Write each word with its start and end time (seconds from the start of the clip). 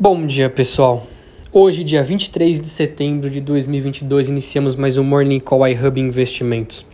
Bom 0.00 0.24
dia, 0.28 0.48
pessoal. 0.48 1.08
Hoje, 1.52 1.82
dia 1.82 2.04
23 2.04 2.60
de 2.60 2.68
setembro 2.68 3.28
de 3.28 3.40
2022, 3.40 4.28
iniciamos 4.28 4.76
mais 4.76 4.96
um 4.96 5.02
Morning 5.02 5.40
Call 5.40 5.66
iHub 5.66 6.00
Investimentos. 6.00 6.86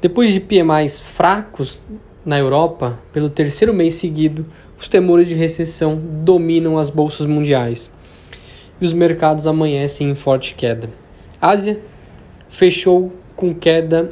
Depois 0.00 0.32
de 0.32 0.40
PMIs 0.40 0.98
fracos 0.98 1.80
na 2.26 2.36
Europa, 2.36 2.98
pelo 3.12 3.30
terceiro 3.30 3.72
mês 3.72 3.94
seguido, 3.94 4.44
os 4.80 4.88
temores 4.88 5.28
de 5.28 5.34
recessão 5.34 5.96
dominam 6.24 6.76
as 6.76 6.90
bolsas 6.90 7.24
mundiais 7.24 7.88
e 8.80 8.84
os 8.84 8.92
mercados 8.92 9.46
amanhecem 9.46 10.10
em 10.10 10.14
forte 10.16 10.56
queda. 10.56 10.90
Ásia 11.40 11.78
fechou 12.48 13.12
com 13.36 13.54
queda 13.54 14.08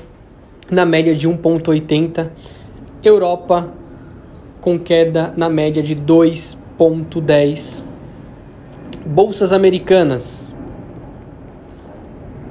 na 0.71 0.87
média 0.87 1.13
de 1.13 1.29
1,80, 1.29 2.31
Europa 3.03 3.75
com 4.61 4.79
queda 4.79 5.35
na 5.37 5.51
média 5.51 5.83
de 5.83 5.97
2,10. 6.81 7.83
Bolsas 9.05 9.53
americanas. 9.53 10.47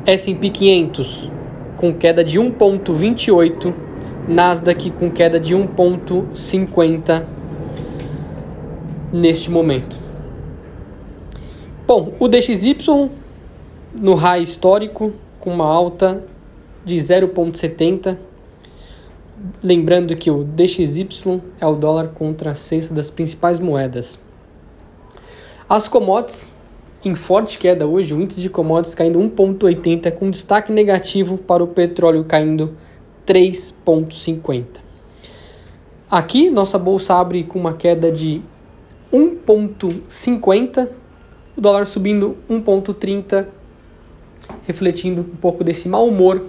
S&P 0.05 0.49
500 0.51 1.29
com 1.75 1.93
queda 1.93 2.23
de 2.23 2.39
1.28, 2.39 3.73
Nasdaq 4.27 4.91
com 4.91 5.09
queda 5.09 5.39
de 5.39 5.55
1.50 5.55 7.23
neste 9.11 9.49
momento. 9.49 9.97
Bom, 11.87 12.13
o 12.19 12.27
DXY 12.27 13.09
no 13.95 14.13
high 14.13 14.43
histórico 14.43 15.13
com 15.39 15.51
uma 15.51 15.65
alta 15.65 16.23
de 16.85 16.97
0.70. 16.97 18.17
Lembrando 19.63 20.15
que 20.15 20.29
o 20.29 20.43
DXY 20.43 21.41
é 21.61 21.65
o 21.65 21.75
dólar 21.75 22.09
contra 22.09 22.51
a 22.51 22.55
cesta 22.55 22.93
das 22.93 23.09
principais 23.09 23.59
moedas. 23.59 24.19
As 25.67 25.87
commodities 25.87 26.57
em 27.05 27.15
forte 27.15 27.57
queda 27.57 27.87
hoje, 27.87 28.13
o 28.13 28.21
índice 28.21 28.41
de 28.41 28.49
commodities 28.49 28.93
caindo 28.93 29.19
1,80, 29.19 30.11
com 30.11 30.29
destaque 30.29 30.69
negativo 30.69 31.37
para 31.37 31.63
o 31.63 31.67
petróleo 31.67 32.25
caindo 32.25 32.75
3,50. 33.25 34.65
Aqui, 36.11 36.49
nossa 36.49 36.77
bolsa 36.77 37.13
abre 37.13 37.43
com 37.43 37.57
uma 37.57 37.73
queda 37.73 38.11
de 38.11 38.41
1,50, 39.13 40.89
o 41.55 41.61
dólar 41.61 41.85
subindo 41.85 42.35
1,30, 42.49 43.45
refletindo 44.67 45.21
um 45.21 45.37
pouco 45.37 45.63
desse 45.63 45.87
mau 45.87 46.05
humor 46.05 46.47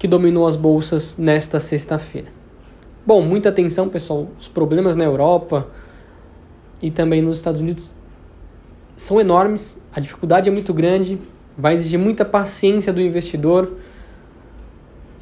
que 0.00 0.08
dominou 0.08 0.46
as 0.46 0.56
bolsas 0.56 1.18
nesta 1.18 1.60
sexta-feira. 1.60 2.28
Bom, 3.06 3.20
muita 3.20 3.50
atenção, 3.50 3.86
pessoal, 3.86 4.28
os 4.40 4.48
problemas 4.48 4.96
na 4.96 5.04
Europa 5.04 5.68
e 6.82 6.90
também 6.90 7.20
nos 7.20 7.36
Estados 7.36 7.60
Unidos 7.60 7.94
são 8.96 9.20
enormes, 9.20 9.78
a 9.92 10.00
dificuldade 10.00 10.48
é 10.48 10.52
muito 10.52 10.72
grande, 10.72 11.18
vai 11.56 11.74
exigir 11.74 11.98
muita 11.98 12.24
paciência 12.24 12.94
do 12.94 13.00
investidor, 13.00 13.76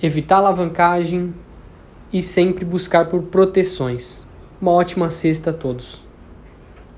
evitar 0.01 0.37
alavancagem 0.37 1.35
e 2.13 2.23
sempre 2.23 2.65
buscar 2.65 3.09
por 3.09 3.25
proteções. 3.25 4.25
Uma 4.63 4.71
ótima 4.71 5.11
sexta 5.11 5.51
a 5.51 5.53
todos. 5.53 6.08